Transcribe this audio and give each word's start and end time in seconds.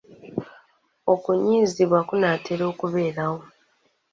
Okunyiizibwa 1.13 1.99
kunaatera 2.07 2.63
okubeerawo. 2.71 3.39